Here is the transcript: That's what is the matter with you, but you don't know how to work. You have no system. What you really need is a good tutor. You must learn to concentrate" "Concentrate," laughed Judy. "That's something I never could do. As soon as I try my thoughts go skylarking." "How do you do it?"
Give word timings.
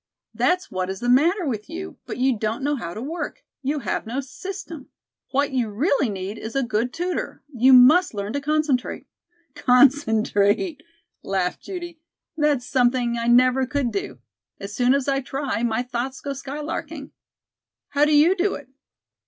That's 0.33 0.71
what 0.71 0.89
is 0.89 0.99
the 0.99 1.07
matter 1.09 1.45
with 1.45 1.69
you, 1.69 1.99
but 2.07 2.17
you 2.17 2.35
don't 2.35 2.63
know 2.63 2.75
how 2.75 2.95
to 2.95 3.01
work. 3.03 3.43
You 3.61 3.81
have 3.81 4.07
no 4.07 4.19
system. 4.19 4.89
What 5.29 5.51
you 5.51 5.69
really 5.69 6.09
need 6.09 6.39
is 6.39 6.55
a 6.55 6.63
good 6.63 6.91
tutor. 6.91 7.43
You 7.53 7.71
must 7.71 8.15
learn 8.15 8.33
to 8.33 8.41
concentrate" 8.41 9.05
"Concentrate," 9.67 10.81
laughed 11.21 11.61
Judy. 11.61 11.99
"That's 12.35 12.65
something 12.65 13.15
I 13.19 13.27
never 13.27 13.67
could 13.67 13.91
do. 13.91 14.17
As 14.59 14.73
soon 14.73 14.95
as 14.95 15.07
I 15.07 15.21
try 15.21 15.61
my 15.61 15.83
thoughts 15.83 16.19
go 16.19 16.31
skylarking." 16.33 17.11
"How 17.89 18.03
do 18.03 18.11
you 18.15 18.35
do 18.35 18.55
it?" 18.55 18.69